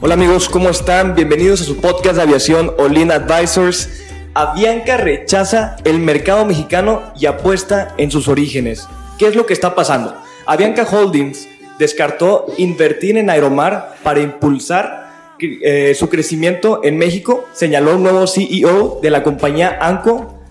[0.00, 1.16] Hola amigos, ¿cómo están?
[1.16, 3.88] Bienvenidos a su podcast de aviación Olin Advisors.
[4.34, 8.86] Avianca rechaza el mercado mexicano y apuesta en sus orígenes.
[9.18, 10.14] ¿Qué es lo que está pasando?
[10.46, 15.02] Avianca Holdings descartó invertir en Aeromar para impulsar
[15.38, 20.42] eh, su crecimiento en México, señaló un nuevo CEO de la compañía ANCO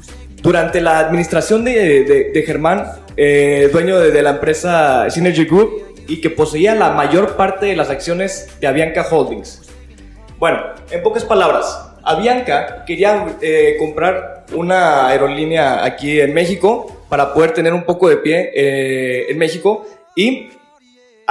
[0.41, 6.75] durante la administración de, Germán, eh, dueño de, la empresa Synergy Group y que poseía
[6.75, 9.61] la mayor parte de las acciones de Avianca Holdings.
[10.39, 17.53] Bueno, en pocas palabras, Avianca quería eh, comprar una aerolínea aquí en México para poder
[17.53, 19.85] tener un poco de pie eh, en México
[20.15, 20.49] y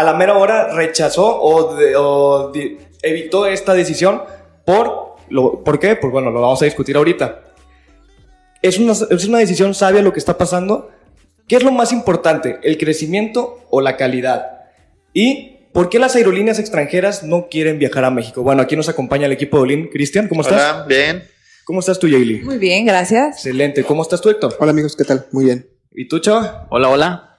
[0.00, 2.52] a la mera hora rechazó o,
[3.02, 4.22] evitó esta decisión
[4.64, 5.94] por lo, ¿por qué?
[5.94, 7.42] Pues bueno, lo vamos a discutir ahorita.
[8.62, 10.90] Es una, es una decisión sabia lo que está pasando.
[11.46, 12.58] ¿Qué es lo más importante?
[12.62, 14.62] ¿El crecimiento o la calidad?
[15.12, 18.42] ¿Y por qué las aerolíneas extranjeras no quieren viajar a México?
[18.42, 19.88] Bueno, aquí nos acompaña el equipo de Olin.
[19.88, 20.74] Cristian, ¿cómo estás?
[20.74, 21.24] Hola, bien.
[21.64, 22.40] ¿Cómo estás tú, Yaeli?
[22.40, 23.36] Muy bien, gracias.
[23.36, 23.84] Excelente.
[23.84, 24.56] ¿Cómo estás tú, Héctor?
[24.58, 25.26] Hola, amigos, ¿qué tal?
[25.30, 25.68] Muy bien.
[25.92, 26.66] ¿Y tú, Chava?
[26.70, 27.29] Hola, hola.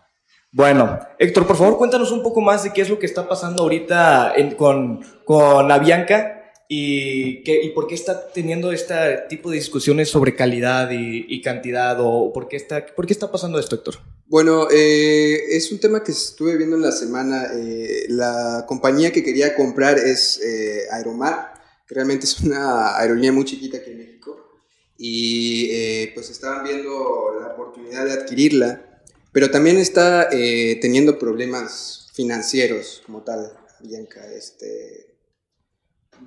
[0.51, 3.63] Bueno, Héctor, por favor, cuéntanos un poco más de qué es lo que está pasando
[3.63, 6.41] ahorita con, con la Bianca
[6.73, 8.95] ¿Y, qué, ¿Y por qué está teniendo este
[9.27, 11.97] tipo de discusiones sobre calidad y, cantidad?
[11.99, 13.95] ¿O por qué, está, por qué está pasando esto, Héctor?
[14.27, 17.47] Bueno, eh, es un tema que estuve viendo en la semana.
[17.53, 21.55] Eh, la compañía que quería comprar es eh, Aeromar,
[21.85, 24.61] que realmente es una aerolínea muy chiquita aquí en México.
[24.97, 28.90] Y pues estaban viendo la oportunidad de adquirirla,
[29.31, 34.25] pero también está teniendo problemas financieros como tal, Bianca.
[34.33, 35.15] Este,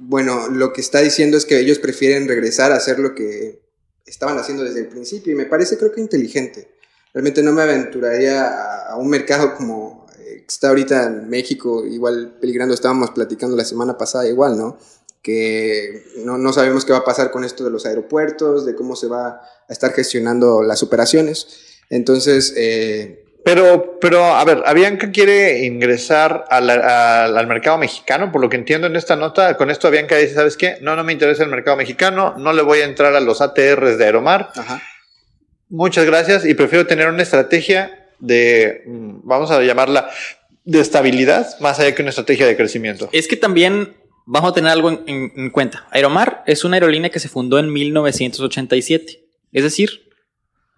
[0.00, 3.62] bueno, lo que está diciendo es que ellos prefieren regresar a hacer lo que
[4.04, 6.74] estaban haciendo desde el principio y me parece creo que inteligente.
[7.12, 12.74] Realmente no me aventuraría a, un mercado como eh, está ahorita en México, igual peligrando,
[12.74, 14.78] estábamos platicando la semana pasada igual, ¿no?
[15.22, 18.96] Que no, no sabemos qué va a pasar con esto de los aeropuertos, de cómo
[18.96, 21.73] se va a estar gestionando las operaciones.
[21.94, 28.48] Entonces, eh, pero, pero, a ver, Avianca quiere ingresar al, al, mercado mexicano, por lo
[28.48, 30.78] que entiendo en esta nota, con esto Avianca dice, ¿sabes qué?
[30.80, 33.96] No, no me interesa el mercado mexicano, no le voy a entrar a los ATRs
[33.96, 34.50] de Aeromar.
[34.56, 34.82] Ajá.
[35.68, 40.10] Muchas gracias y prefiero tener una estrategia de, mm, vamos a llamarla,
[40.64, 43.08] de estabilidad, más allá que una estrategia de crecimiento.
[43.12, 43.94] Es que también
[44.26, 45.86] vamos a tener algo en, en cuenta.
[45.92, 49.22] Aeromar es una aerolínea que se fundó en 1987,
[49.52, 50.03] es decir,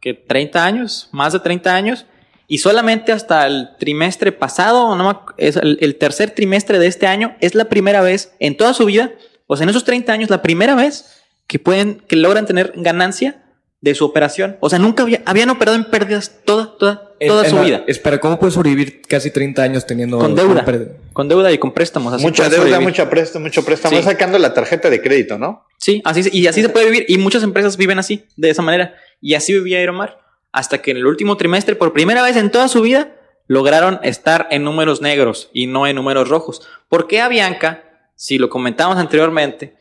[0.00, 2.06] que 30 años, más de 30 años,
[2.48, 7.54] y solamente hasta el trimestre pasado, no, es el, tercer trimestre de este año, es
[7.54, 9.12] la primera vez en toda su vida,
[9.46, 13.42] o sea, en esos 30 años, la primera vez que pueden, que logran tener ganancia
[13.80, 14.56] de su operación.
[14.60, 17.84] O sea, nunca habían operado en pérdidas toda, toda, toda su vida.
[17.86, 20.64] Espera, ¿cómo puedes sobrevivir casi 30 años teniendo con deuda?
[21.12, 22.20] Con deuda y con préstamos.
[22.20, 24.00] mucha deuda, mucha préstamo, mucho préstamo.
[24.02, 25.64] sacando la tarjeta de crédito, ¿no?
[25.78, 27.06] Sí, así y así se puede vivir.
[27.08, 28.94] Y muchas empresas viven así, de esa manera.
[29.20, 32.68] Y así vivía Aeromar hasta que en el último trimestre, por primera vez en toda
[32.68, 33.14] su vida,
[33.46, 36.66] lograron estar en números negros y no en números rojos.
[36.88, 37.84] ¿Por qué Avianca,
[38.14, 39.76] si lo comentamos anteriormente,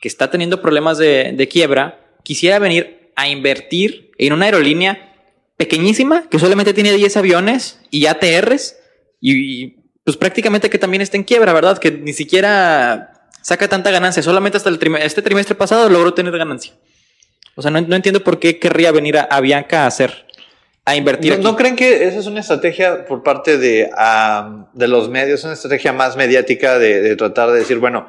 [0.00, 5.14] que está teniendo problemas de, quiebra, quisiera venir a invertir en una aerolínea
[5.58, 8.76] pequeñísima que solamente tiene 10 aviones y ATRs
[9.20, 11.76] y, pues prácticamente que también está en quiebra, ¿verdad?
[11.76, 14.70] Que ni siquiera saca tanta ganancia, solamente hasta
[15.00, 16.72] este trimestre pasado logró tener ganancia.
[17.56, 20.26] O sea, no, entiendo por qué querría venir a, Bianca a hacer,
[20.84, 21.38] a invertir.
[21.40, 23.90] ¿No, creen que esa es una estrategia por parte de,
[24.72, 28.08] de los medios, una estrategia más mediática de, tratar de decir, bueno,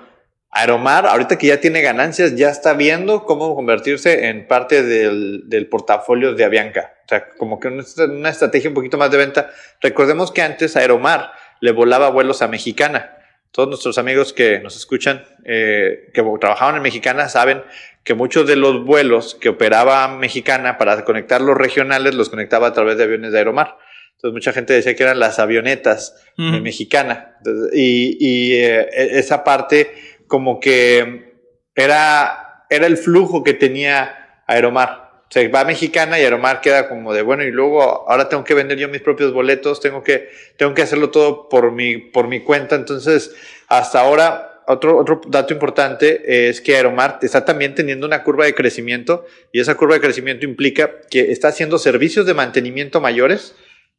[0.50, 5.68] Aeromar, ahorita que ya tiene ganancias, ya está viendo cómo convertirse en parte del, del
[5.68, 6.94] portafolio de Avianca.
[7.04, 9.50] O sea, como que una estrategia un poquito más de venta.
[9.82, 13.16] Recordemos que antes Aeromar le volaba vuelos a Mexicana
[13.56, 17.64] todos nuestros amigos que nos escuchan, eh, que trabajaban en Mexicana, saben
[18.06, 22.74] que muchos de los vuelos que operaba Mexicana para conectar los regionales los conectaba a
[22.74, 23.78] través de aviones de Aeromar.
[24.14, 27.38] Entonces mucha gente decía que eran las avionetas de Mexicana.
[27.74, 29.92] y, y eh, e-, esa parte
[30.28, 31.34] como que
[31.74, 35.24] era, era el flujo que tenía Aeromar.
[35.28, 38.54] O sea, va Mexicana y Aeromar queda como de, bueno, y luego ahora tengo que
[38.54, 42.42] vender yo mis propios boletos, tengo que, tengo que hacerlo todo por mi, por mi
[42.42, 42.76] cuenta.
[42.76, 43.36] Entonces,
[43.68, 48.56] hasta ahora otro, otro dato importante es que Aeromar está también teniendo una curva de
[48.56, 53.56] crecimiento y esa curva de crecimiento implica que está haciendo servicios de mantenimiento mayores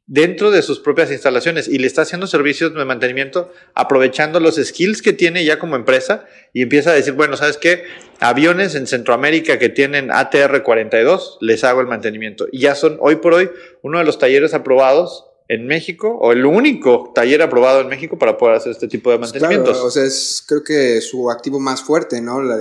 [0.07, 5.03] dentro de sus propias instalaciones y le está haciendo servicios de mantenimiento aprovechando los skills
[5.03, 7.85] que tiene ya como empresa y empieza a decir, bueno, ¿sabes qué?
[8.21, 12.47] Aviones en Centroamérica que tienen ATR 42, les hago el mantenimiento.
[12.53, 13.51] Y ya son hoy por hoy
[13.83, 18.37] uno de los talleres aprobados en México, o el único taller aprobado en México para
[18.37, 19.75] poder hacer este tipo de Pues mantenimientos.
[19.75, 22.43] Claro, o sea, es creo que su activo más fuerte, ¿no?
[22.43, 22.59] La,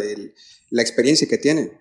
[0.70, 1.72] la experiencia que tienen.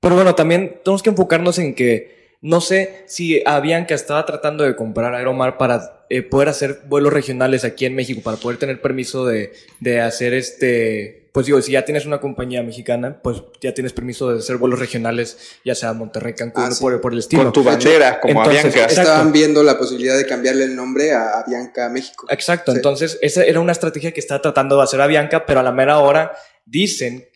[0.00, 4.76] Pero bueno, también tenemos que enfocarnos en que no sé si Avianca estaba tratando de
[4.76, 9.26] comprar Aeromar para eh, poder hacer vuelos regionales aquí en México, para poder tener permiso
[9.26, 11.16] de, de hacer este.
[11.32, 14.78] Pues digo, si ya tienes una compañía mexicana, pues ya tienes permiso de hacer vuelos
[14.80, 16.80] regionales, ya sea Monterrey, Cancún, Ah, sí.
[16.80, 17.44] por, por el estilo.
[17.44, 18.86] Con tu bandera, como Entonces, Avianca.
[18.86, 22.26] Estaban viendo la posibilidad de cambiarle el nombre a Bianca México.
[22.30, 22.78] Exacto, Sí.
[22.78, 25.98] entonces esa era una estrategia que estaba tratando de hacer Avianca, pero a la mera
[25.98, 26.32] hora
[26.64, 27.28] dicen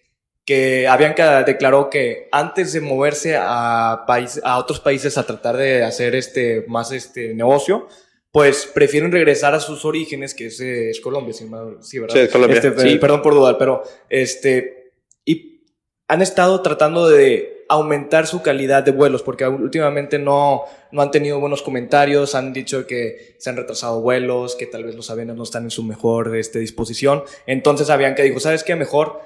[0.44, 5.84] que Avianca declaró que antes de moverse a, país, a otros países a tratar de
[5.84, 7.86] hacer este, más este negocio,
[8.32, 11.48] pues prefieren regresar a sus orígenes, que es, eh, es Colombia, sí,
[11.80, 12.14] sí, ¿verdad?
[12.14, 12.60] Sí, es Colombia.
[12.60, 12.96] Este, Sí.
[12.96, 14.94] Perdón por dudar, pero este,
[15.24, 15.66] y
[16.08, 21.40] han estado tratando de aumentar su calidad de vuelos, porque últimamente no, no han tenido
[21.40, 25.42] buenos comentarios, han dicho que se han retrasado vuelos, que tal vez los aviones no
[25.42, 27.22] están en su mejor este, disposición.
[27.46, 28.76] Entonces Avianca dijo, ¿sabes qué?
[28.76, 29.20] Mejor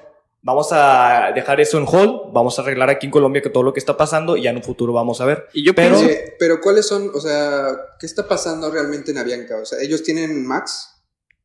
[0.47, 3.73] vamos a dejar eso en hold, vamos a arreglar aquí en Colombia que todo lo
[3.73, 5.47] que está pasando y ya en un futuro vamos a ver.
[5.53, 7.67] Y yo Pero- pienso, pero ¿cuáles son, o sea,
[7.99, 9.57] qué está pasando realmente en Avianca?
[9.61, 10.89] O sea, ¿ellos tienen Max?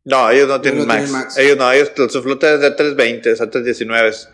[0.05, 0.99] No, ellos no tienen, no Max.
[1.01, 1.37] tienen Max.
[1.37, 4.29] Ellos no, ellos, su flota es de A320, es A319.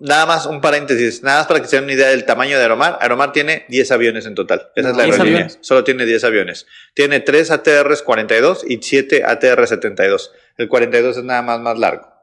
[0.00, 2.62] Nada más un paréntesis, nada más para que se den una idea del tamaño de
[2.62, 2.98] Aeromar.
[3.00, 4.70] Aeromar tiene 10 aviones en total.
[4.76, 5.40] Esa es la 10 aerolínea.
[5.44, 5.58] aviones.
[5.62, 6.66] Solo tiene 10 aviones.
[6.94, 10.30] Tiene 3 ATRs 42 y 7 ATR 72.
[10.56, 12.13] El 42 es nada más más largo.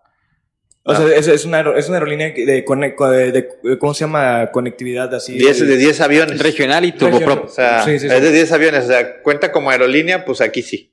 [0.84, 0.98] O Ah.
[0.98, 3.32] sea, es, es, una, es una aerolínea que- de, de-
[3.64, 4.50] de- ¿cómo se llama?
[4.52, 5.34] Conectividad así.
[5.38, 6.40] 10 de 10 aviones.
[6.42, 7.46] regional y turboprop.
[7.46, 8.16] O sea, Sí, sí, sí.
[8.16, 8.86] es de 10 aviones.
[8.86, 10.92] O sea, cuenta como aerolínea, pues aquí sí.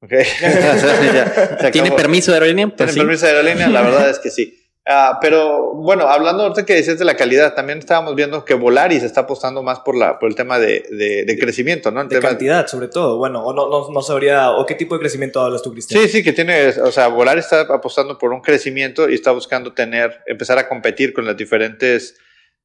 [0.00, 0.12] ¿Ok?
[0.12, 2.66] O sea, ya, ¿Tiene permiso de aerolínea?
[2.68, 2.98] Pues ¿Tiene sí.
[3.00, 3.68] permiso de aerolínea?
[3.68, 4.55] La verdad es que sí.
[4.88, 9.02] Ah, pero bueno, hablando ahorita que decías de la calidad, también estábamos viendo que Volaris
[9.02, 12.02] está apostando más por, la, por el tema de, de, de crecimiento, ¿no?
[12.02, 13.18] El De tema- cantidad, sobre todo.
[13.18, 16.00] Bueno, o no, no, no sabría, o qué tipo de crecimiento hablas tú, Cristian.
[16.00, 19.72] Sí, sí, que tiene, o sea, Volaris está apostando por un crecimiento y está buscando
[19.72, 22.16] tener, empezar a competir con las diferentes,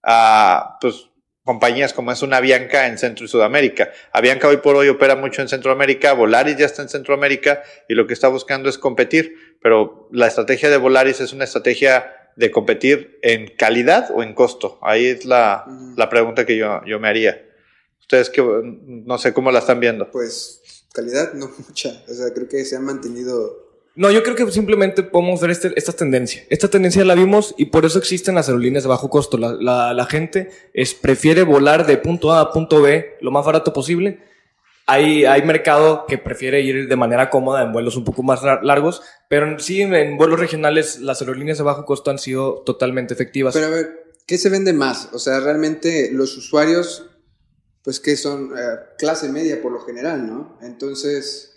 [0.03, 1.07] ah, pues,
[1.43, 3.89] compañías como es una Avianca en Centro y Sudamérica.
[4.13, 8.05] Avianca hoy por hoy opera mucho en Centroamérica, Volaris ya está en Centroamérica y lo
[8.05, 12.05] que está buscando es competir, pero la estrategia de Volaris es una estrategia
[12.35, 14.79] de competir en calidad o en costo.
[14.81, 15.65] Ahí es la,
[15.97, 17.45] la pregunta que yo, yo me haría.
[17.99, 20.09] Ustedes que no sé cómo la están viendo.
[20.11, 20.61] Pues
[20.93, 22.03] calidad no mucha.
[22.09, 23.69] O sea, creo que se han mantenido...
[23.93, 26.43] No, yo creo que simplemente podemos ver este- esta tendencia.
[26.49, 29.37] Esta tendencia la vimos y por eso existen las aerolíneas de bajo costo.
[29.37, 33.45] La, la- la gente es, prefiere volar de punto A a punto B lo más
[33.45, 34.19] barato posible.
[34.91, 38.61] Hay, hay mercado que prefiere ir de manera cómoda en vuelos un poco más lar-
[38.63, 43.53] largos, pero sí en vuelos regionales las aerolíneas de bajo costo han sido totalmente efectivas.
[43.53, 45.09] Pero a ver, ¿qué se vende más?
[45.13, 47.09] O sea, realmente los usuarios,
[47.83, 48.61] pues que son eh,
[48.97, 50.57] clase media por lo general, ¿no?
[50.61, 51.53] Entonces,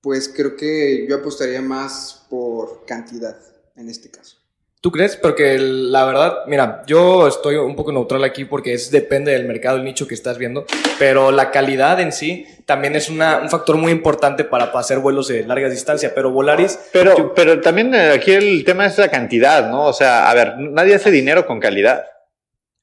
[0.00, 3.36] pues creo que yo apostaría más por cantidad
[3.76, 4.38] en este caso.
[4.84, 5.16] ¿Tú crees?
[5.16, 9.78] Porque la verdad, mira, yo estoy un poco neutral aquí porque es depende del mercado,
[9.78, 10.66] el nicho que estás viendo,
[10.98, 14.98] pero la calidad en sí también es una- un factor muy importante para, para hacer
[14.98, 16.78] vuelos de larga distancia, pero Volaris...
[16.92, 19.86] Pero, pero también eh, aquí el tema es la cantidad, ¿no?
[19.86, 22.04] O sea, a ver, nadie hace dinero con calidad.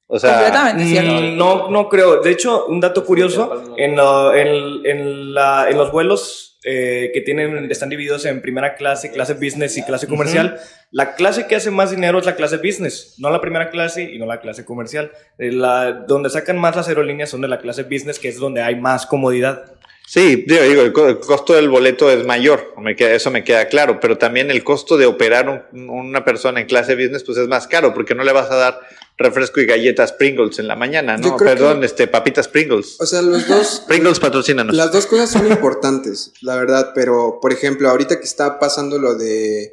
[0.08, 1.12] O sea, Completamente cierto.
[1.12, 2.20] Mm, no, no creo.
[2.22, 7.22] De hecho, un dato curioso, en, lo- en, en la- en los vuelos eh, que
[7.22, 10.60] tienen, están divididos en primera clase, clase business y clase comercial,
[10.92, 14.20] la clase que hace más dinero es la clase business, no la primera clase y
[14.20, 15.12] no la clase comercial.
[15.38, 18.62] Eh, la- donde sacan más las aerolíneas son de la clase business, que es donde
[18.62, 19.74] hay más comodidad.
[20.14, 23.44] Sí, digo, digo, el, co- el costo del boleto es mayor, me queda- eso me
[23.44, 27.38] queda claro, pero también el costo de operar un- una persona en clase business pues
[27.38, 28.80] es más caro, porque no le vas a dar
[29.18, 31.38] refresco y galletas Pringles en la mañana, ¿no?
[31.38, 32.98] Perdón, que- este, papitas Pringles.
[33.00, 33.84] O sea, los dos...
[33.88, 34.76] Pringles patrocínanos.
[34.76, 39.16] Las dos cosas son importantes, la verdad, pero por ejemplo, ahorita que está pasando lo
[39.16, 39.72] de,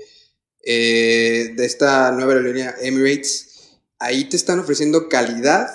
[0.65, 5.67] eh, de esta nueva aerolínea Emirates, ahí te están ofreciendo calidad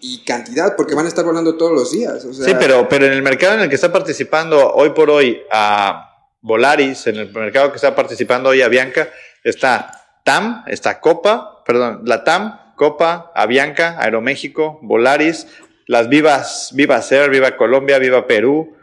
[0.00, 2.26] y cantidad, porque van a estar volando todos los días.
[2.32, 6.06] Sí, pero, pero en el mercado en el que está participando hoy por hoy a
[6.40, 9.10] Volaris, en el mercado que está participando hoy a Bianca,
[9.44, 9.90] está
[10.24, 15.46] TAM, está Copa, perdón, la TAM, Copa, Avianca, Aeroméxico, Volaris,
[15.86, 18.74] las Vivas, Viva Ser, Viva Colombia, Viva Perú,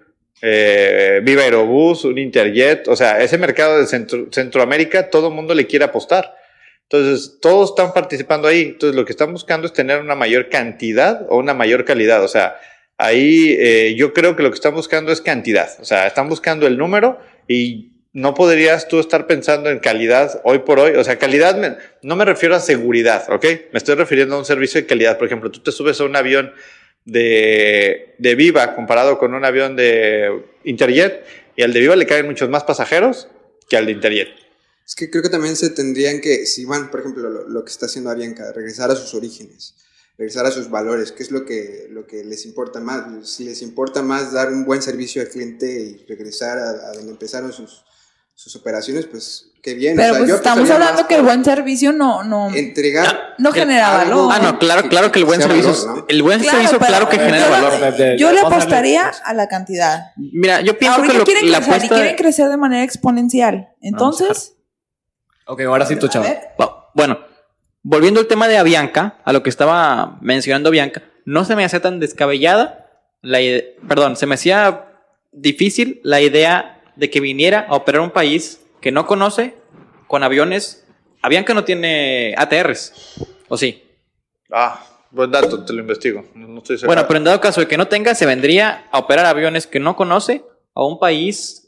[0.41, 5.55] eh, Viva Aerobús, un Interjet, o sea, ese mercado de Centro- Centroamérica, todo el mundo
[5.55, 6.35] le quiere apostar.
[6.89, 8.61] Entonces, todos están participando ahí.
[8.61, 12.23] Entonces, lo que están buscando es tener una mayor cantidad o una mayor calidad.
[12.23, 12.55] O sea,
[12.97, 15.69] ahí eh, yo creo que lo que están buscando es cantidad.
[15.81, 20.59] O sea, están buscando el número y no podrías tú estar pensando en calidad hoy
[20.59, 20.91] por hoy.
[20.95, 23.43] O sea, calidad me- no me refiero a seguridad, ¿ok?
[23.73, 25.17] Me estoy refiriendo a un servicio de calidad.
[25.17, 26.53] Por ejemplo, tú te subes a un avión
[27.05, 31.23] de, de Viva comparado con un avión de Interjet
[31.55, 33.29] y al de Viva le caen muchos más pasajeros
[33.69, 34.29] que al de Interjet.
[34.87, 37.71] Es que creo que también se tendrían que, si van, por ejemplo, lo, lo que
[37.71, 39.75] está haciendo Avianca, regresar a sus orígenes,
[40.17, 43.03] regresar a sus valores, qué es lo que, lo que les importa más.
[43.29, 47.11] Si les importa más dar un buen servicio al cliente y regresar a, a donde
[47.11, 47.83] empezaron sus,
[48.33, 49.97] sus operaciones, pues qué bien.
[49.97, 53.35] Pero O sea, pues yo estamos hablando que el buen servicio no, no, Entregar.
[53.39, 54.33] no genera algo- valor.
[54.47, 56.05] Ah, no, claro, claro que el buen servicio, valor, ¿no?
[56.07, 58.17] el buen Claro, servicio, pero- claro que genera yo- valor.
[58.17, 60.11] Yo le apostaría a la cantidad.
[60.15, 63.67] Mira, yo pienso Ahorita que lo, quieren la crecer y quieren crecer de manera exponencial.
[63.81, 64.53] Entonces,
[65.47, 66.25] Ok, ahora sí tu a chava.
[66.25, 67.19] ver, Bu- Bueno,
[67.83, 71.81] volviendo al tema de Avianca, a lo que estaba mencionando Bianca, no se me hacía
[71.81, 72.83] tan descabellada
[73.21, 73.39] la
[73.87, 74.85] perdón, se me hacía
[75.31, 79.55] difícil la idea de que viniera a operar un país que no conoce
[80.07, 80.85] con aviones.
[81.21, 83.17] Avianca no tiene ATRs,
[83.49, 83.83] ¿o sí?
[84.51, 86.25] Ah, buen dato, te lo investigo.
[86.35, 86.95] No, no estoy seguro.
[86.95, 89.79] Bueno, pero en dado caso de que no tenga, se vendría a operar aviones que
[89.79, 91.66] no conoce a un país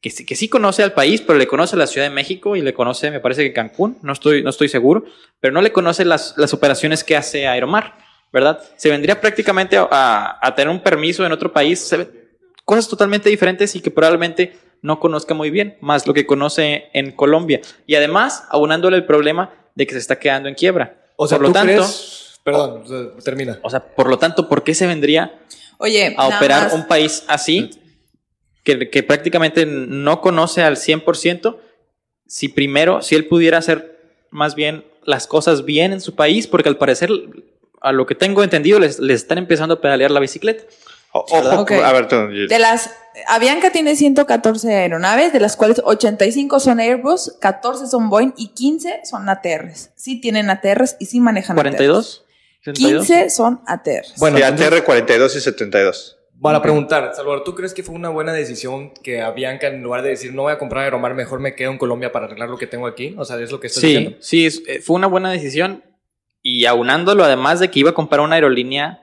[0.00, 2.62] que sí, que sí conoce al país, pero le conoce la Ciudad de México y
[2.62, 5.04] le conoce, me parece que Cancún, no estoy, no estoy seguro,
[5.40, 7.98] pero no le conoce las, las operaciones que hace Aeromar,
[8.32, 8.60] ¿verdad?
[8.76, 12.08] Se vendría prácticamente a, a- a tener un permiso en otro país, se ve-
[12.64, 17.12] cosas totalmente diferentes y que probablemente no conozca muy bien, más lo que conoce en
[17.12, 17.60] Colombia.
[17.86, 20.96] Y además, aunándole el problema de que se está quedando en quiebra.
[21.16, 22.84] O sea, por lo ¿tú tanto, crees- Perdón,
[23.18, 23.58] o termina.
[23.62, 25.34] o sea, por lo tanto, ¿por qué se vendría
[25.76, 27.70] oye, a operar más, un país así,
[28.64, 31.56] que, que prácticamente no conoce al 100%,
[32.26, 33.98] si primero, si él pudiera hacer
[34.30, 37.10] más bien las cosas bien en su país, porque al parecer,
[37.80, 40.62] a lo que tengo entendido, les, les están empezando a pedalear la bicicleta.
[41.12, 41.72] O- ojo, Ok.
[41.72, 42.90] a ver, tú, De las
[43.26, 49.00] Avianca tiene 114 aeronaves, de las cuales 85 son Airbus, 14 son Boeing y 15
[49.04, 49.90] son ATRs.
[49.96, 51.70] Sí tienen ATRs y sí manejan ATRs.
[51.76, 52.24] 42.
[52.62, 53.06] 62.
[53.06, 54.14] 15 son ATRs.
[54.18, 56.18] Bueno, sí, ATR 42 y 72.
[56.40, 60.10] Para preguntar, Salvador, ¿tú crees que fue una buena decisión que Avianca, en lugar de
[60.10, 62.66] decir no voy a comprar Aeromar, mejor me quedo en Colombia para arreglar lo que
[62.66, 63.14] tengo aquí?
[63.18, 64.16] O sea, es lo que estás Sí, diciendo.
[64.20, 65.84] sí, eh, fue una buena decisión.
[66.42, 69.02] Y aunándolo, además de que iba a comprar una aerolínea.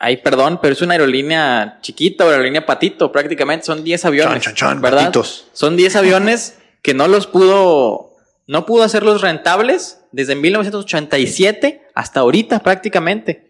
[0.00, 4.42] Ay, perdón, pero es una aerolínea chiquita, una aerolínea patito, prácticamente son 10 aviones.
[4.42, 4.98] Chan, chan, chan, ¿verdad?
[5.04, 5.46] patitos.
[5.52, 8.16] Son 10 aviones que no los pudo,
[8.48, 13.49] no pudo hacerlos rentables desde 1987 hasta ahorita prácticamente.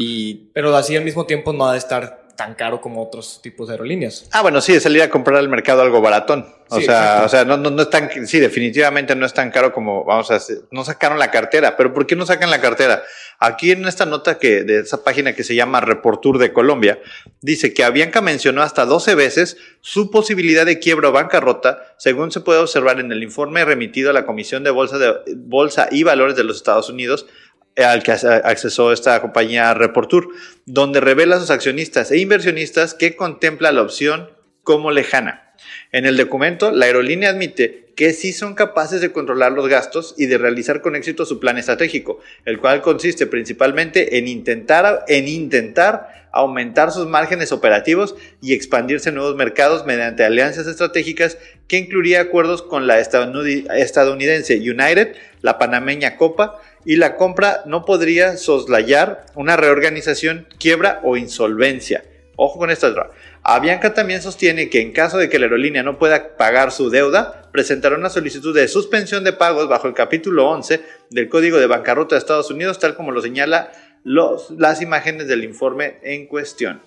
[0.00, 3.66] Y Pero así al mismo tiempo no ha de estar tan caro como otros tipos
[3.66, 4.28] de aerolíneas.
[4.30, 6.46] Ah, bueno, sí, de salir a comprar al mercado algo baratón.
[6.68, 7.26] O Sí, sea, exacto.
[7.26, 10.30] o sea, no, no, no es tan, sí, definitivamente no es tan caro como, vamos
[10.30, 11.76] a decir, no sacaron la cartera.
[11.76, 13.02] Pero ¿por qué no sacan la cartera?
[13.40, 17.00] Aquí en esta nota que, de esa página que se llama Reportur de Colombia,
[17.40, 22.40] dice que Avianca mencionó hasta 12 veces su posibilidad de quiebra o bancarrota, según se
[22.40, 26.36] puede observar en el informe remitido a la Comisión de Bolsa, de, Bolsa y Valores
[26.36, 27.26] de los Estados Unidos,
[27.84, 30.28] al que ac- accesó esta compañía Reportur,
[30.66, 34.30] donde revela a sus accionistas e inversionistas que contempla la opción
[34.62, 35.54] como lejana.
[35.92, 40.26] En el documento, la aerolínea admite que sí son capaces de controlar los gastos y
[40.26, 46.28] de realizar con éxito su plan estratégico, el cual consiste principalmente en intentar, en intentar
[46.30, 52.62] aumentar sus márgenes operativos y expandirse en nuevos mercados mediante alianzas estratégicas que incluiría acuerdos
[52.62, 59.56] con la estadounid- estadounidense United, la panameña Copa y la compra no podría soslayar una
[59.56, 62.04] reorganización, quiebra o insolvencia.
[62.36, 63.10] Ojo con esta otra.
[63.42, 67.50] Avianca también sostiene que en caso de que la aerolínea no pueda pagar su deuda,
[67.50, 70.80] presentará una solicitud de suspensión de pagos bajo el capítulo 11
[71.10, 73.72] del Código de Bancarrota de Estados Unidos, tal como lo señala
[74.04, 76.80] las imágenes del informe en cuestión.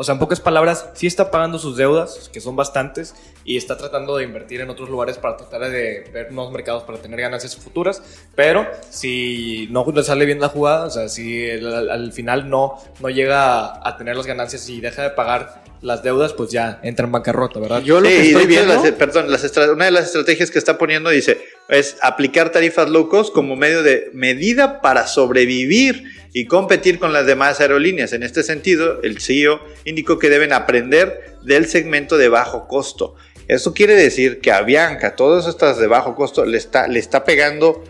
[0.00, 3.14] O sea, en pocas palabras, sí está pagando sus deudas, que son bastantes,
[3.44, 6.96] y está tratando de invertir en otros lugares para tratar de ver nuevos mercados para
[6.96, 8.02] tener ganancias futuras,
[8.34, 12.78] pero si no le sale bien la jugada, o sea, si al, al final no,
[13.00, 17.06] no llega a tener las ganancias y deja de pagar las deudas, pues ya entra
[17.06, 17.82] en bancarrota, ¿verdad?
[17.82, 18.74] yo lo Sí, que y estoy viendo...
[18.74, 23.08] las- perdón, las una de las estrategias que está poniendo dice es aplicar tarifas low
[23.08, 28.12] cost como medio de medida para sobrevivir y competir con las demás aerolíneas.
[28.12, 33.14] En este sentido, el CEO indicó que deben aprender del segmento de bajo costo.
[33.48, 37.24] Eso quiere decir que a Bianca, todas estas de bajo costo, le está, le está
[37.24, 37.82] pegando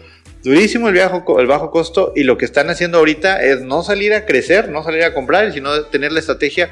[0.42, 4.14] durísimo el, bajo, el bajo costo y lo que están haciendo ahorita es no salir
[4.14, 6.70] a crecer, no salir a comprar, sino tener la estrategia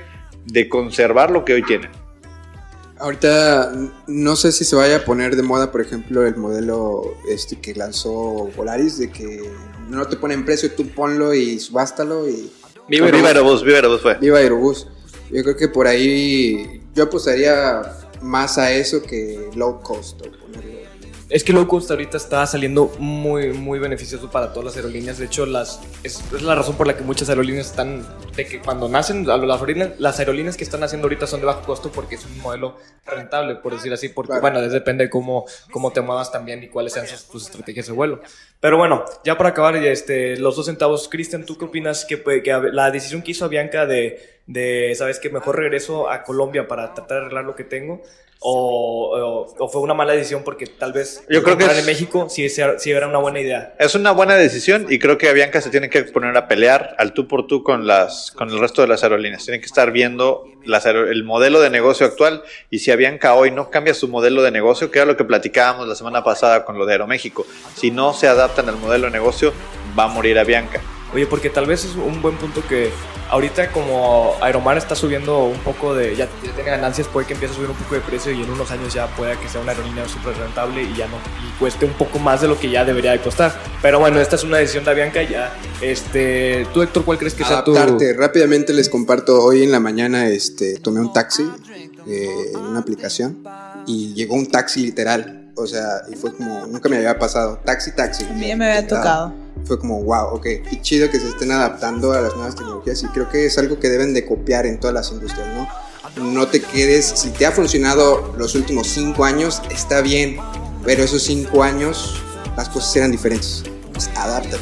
[0.53, 1.91] de conservar lo que hoy tienen.
[2.99, 3.73] Ahorita
[4.09, 7.75] no sé si se vaya a poner de moda, por ejemplo, el modelo este que
[7.75, 9.49] lanzó Polaris, de que
[9.89, 12.51] no te ponen precio, tú ponlo y subástalo y...
[12.89, 14.15] Viva Aerobús, Viva Aerobús fue.
[14.19, 14.89] Viva Aerobús.
[15.31, 17.83] Yo creo que por ahí yo apostaría
[18.23, 20.23] más a eso que low cost.
[21.31, 25.19] Es que low cost ahorita está saliendo muy, muy beneficioso para todas las aerolíneas.
[25.19, 28.03] De hecho, las, es, la razón por la que muchas aerolíneas están,
[28.35, 31.61] de que cuando nacen, las aerolíneas, las aerolíneas que están haciendo ahorita son de bajo
[31.67, 34.09] costo porque es un modelo rentable, por decir así.
[34.09, 37.93] Porque, bueno, depende de cómo, cómo te muevas también y cuáles sean tus estrategias de
[37.93, 38.23] vuelo.
[38.61, 42.71] Pero bueno, ya para acabar, este, los dos centavos, Cristian, ¿tú qué opinas que, que
[42.73, 47.19] la decisión que hizo Bianca de, de, sabes que mejor regreso a Colombia para tratar
[47.19, 48.03] de arreglar lo que tengo?
[48.41, 52.49] O, o, fue una mala decisión porque tal vez yo creo que en México sí,
[52.49, 53.75] sí, era una buena idea.
[53.81, 57.15] Es una buena decisión y creo que Avianca se tiene que poner a pelear al
[57.15, 59.45] tú por tú con las con el resto de las aerolíneas.
[59.45, 63.71] Tienen que estar viendo las el modelo de negocio actual y si Avianca hoy no
[63.71, 66.87] cambia su modelo de negocio, que era lo que platicábamos la semana pasada con lo
[66.87, 69.53] de Aeroméxico, si no se adaptan al modelo de negocio,
[69.99, 70.81] va a morir Avianca.
[71.15, 72.91] Oye, porque tal vez es un buen punto que
[73.31, 77.57] ahorita como Aeromar está subiendo un poco de, ya, tiene ganancias, puede que empiece a
[77.57, 80.07] subir un poco de precio y en unos años ya pueda que sea una aerolínea
[80.09, 81.17] súper rentable y ya no,
[81.59, 83.59] cueste un poco más de lo que ya debería de costar.
[83.81, 85.55] Pero bueno, esta es una decisión de Avianca ya.
[85.81, 87.75] Este, tú Héctor, ¿cuál crees que sea tu...?
[88.17, 91.49] rápidamente les comparto, hoy en la mañana este, tomé un taxi
[92.07, 93.39] eh, en una aplicación
[93.87, 97.61] y llegó un taxi literal o sea, y fue como, nunca me había pasado.
[97.65, 98.25] Taxi, taxi.
[98.25, 99.33] A mí me había tocado.
[99.65, 103.07] Fue como, wow, ok, qué chido que se estén adaptando a las nuevas tecnologías y
[103.09, 105.69] creo que es algo que deben de copiar en todas las industrias, ¿no?
[106.25, 110.39] No te quedes, si te ha funcionado los últimos cinco años, está bien,
[110.85, 112.23] pero esos cinco años
[112.57, 113.65] las cosas eran diferentes.
[113.93, 114.59] Pues adáptate.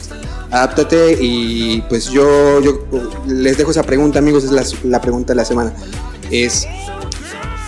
[0.51, 2.87] Adáptate y pues yo, yo
[3.27, 5.73] les dejo esa pregunta, amigos, es la, la pregunta de la semana.
[6.31, 6.67] Es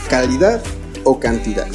[0.09, 0.63] calidad
[1.05, 1.67] o cantidad.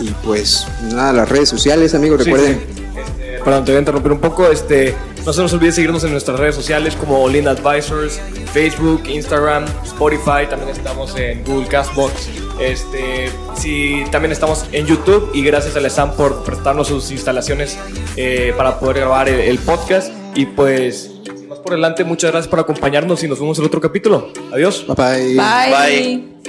[0.00, 2.60] Y pues nada, las redes sociales, amigos, recuerden.
[2.96, 4.50] Este, perdón, te voy a interrumpir un poco.
[4.50, 4.94] Este,
[5.26, 8.18] no se nos olvide seguirnos en nuestras redes sociales como Olin Advisors,
[8.52, 12.28] Facebook, Instagram, Spotify, también estamos en Google Castbox.
[12.58, 17.78] Este, sí, también estamos en YouTube y gracias a Sam por prestarnos sus instalaciones
[18.16, 20.12] eh, para poder grabar el, podcast.
[20.34, 21.10] Y pues,
[21.48, 24.32] más por delante, muchas gracias por acompañarnos y nos vemos en otro capítulo.
[24.52, 24.86] Adiós.
[24.86, 25.36] bye.
[25.36, 25.36] bye.
[25.36, 26.39] bye.